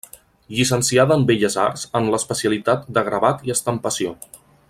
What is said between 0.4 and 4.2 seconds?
Llicenciada en Belles Arts, en l'especialitat de gravat i estampació.